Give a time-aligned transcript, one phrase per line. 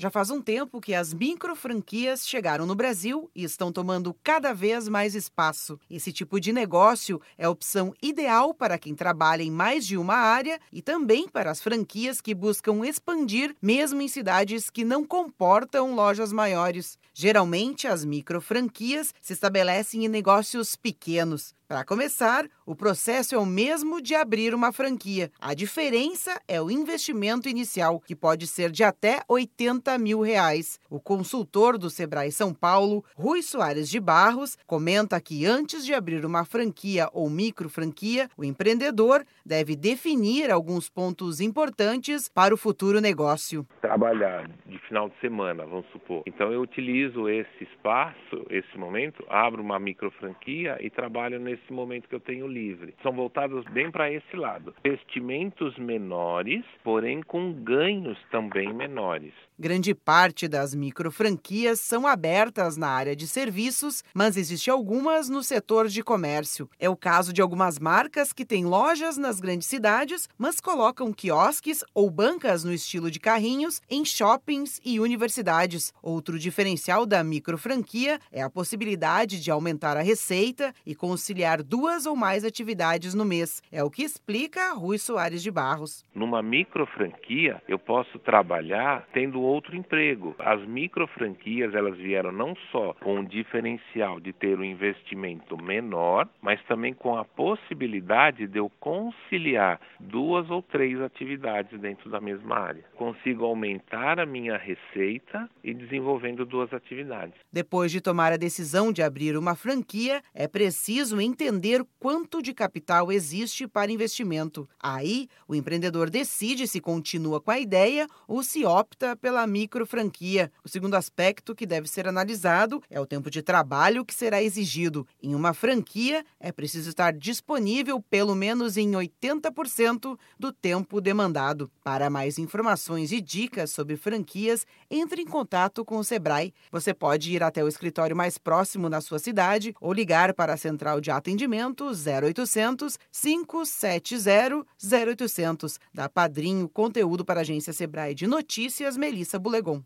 [0.00, 4.54] Já faz um tempo que as micro franquias chegaram no Brasil e estão tomando cada
[4.54, 5.76] vez mais espaço.
[5.90, 10.14] Esse tipo de negócio é a opção ideal para quem trabalha em mais de uma
[10.14, 15.96] área e também para as franquias que buscam expandir, mesmo em cidades que não comportam
[15.96, 16.96] lojas maiores.
[17.12, 21.57] Geralmente, as micro franquias se estabelecem em negócios pequenos.
[21.68, 25.30] Para começar, o processo é o mesmo de abrir uma franquia.
[25.38, 30.80] A diferença é o investimento inicial, que pode ser de até 80 mil reais.
[30.88, 36.24] O consultor do Sebrae São Paulo, Rui Soares de Barros, comenta que antes de abrir
[36.24, 42.98] uma franquia ou micro franquia, o empreendedor deve definir alguns pontos importantes para o futuro
[42.98, 43.66] negócio.
[43.82, 46.22] Trabalhar de final de semana, vamos supor.
[46.26, 52.08] Então eu utilizo esse espaço, esse momento, abro uma micro franquia e trabalho nesse momento
[52.08, 52.94] que eu tenho livre.
[53.02, 54.74] São voltados bem para esse lado.
[54.84, 59.32] Investimentos menores, porém com ganhos também menores.
[59.58, 65.42] Grande parte das micro franquias são abertas na área de serviços, mas existe algumas no
[65.42, 66.70] setor de comércio.
[66.78, 71.84] É o caso de algumas marcas que têm lojas nas grandes cidades, mas colocam quiosques
[71.92, 75.92] ou bancas no estilo de carrinhos em shoppings e universidades.
[76.02, 82.06] Outro diferencial da micro franquia é a possibilidade de aumentar a receita e conciliar duas
[82.06, 83.62] ou mais atividades no mês.
[83.70, 86.04] É o que explica Rui Soares de Barros.
[86.14, 90.34] Numa micro franquia, eu posso trabalhar tendo outro emprego.
[90.38, 96.28] As micro franquias, elas vieram não só com o diferencial de ter um investimento menor,
[96.40, 102.56] mas também com a possibilidade de eu conciliar duas ou três atividades dentro da mesma
[102.56, 102.84] área.
[102.96, 107.34] Consigo aumentar a minha receita e desenvolvendo duas atividades.
[107.50, 113.10] Depois de tomar a decisão de abrir uma franquia, é preciso entender quanto de capital
[113.10, 114.68] existe para investimento.
[114.78, 120.52] Aí, o empreendedor decide se continua com a ideia ou se opta pela micro franquia.
[120.62, 125.06] O segundo aspecto que deve ser analisado é o tempo de trabalho que será exigido.
[125.22, 131.70] Em uma franquia, é preciso estar disponível pelo menos em 80% do tempo demandado.
[131.82, 134.57] Para mais informações e dicas sobre franquias,
[134.90, 136.52] entre em contato com o Sebrae.
[136.70, 140.56] Você pode ir até o escritório mais próximo na sua cidade ou ligar para a
[140.56, 145.78] central de atendimento 0800 570 0800.
[145.92, 149.82] Da Padrinho Conteúdo para a agência Sebrae de Notícias, Melissa Bulegon.